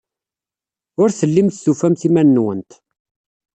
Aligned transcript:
Ur 1.01 1.09
tellimt 1.19 1.61
tufamt 1.65 2.01
iman-nwent. 2.07 2.71